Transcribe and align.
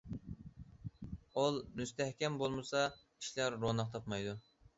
ئۇل 1.33 1.61
مۇستەھكەم 1.81 2.41
بولمىسا، 2.41 2.83
ئىشلار 2.95 3.61
روناق 3.61 3.95
تاپمايدۇ. 3.99 4.37